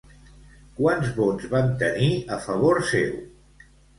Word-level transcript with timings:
Quants 0.79 1.11
vots 1.17 1.51
van 1.51 1.69
tenir 1.85 2.09
a 2.37 2.41
favor 2.45 2.83
seu? 2.95 3.15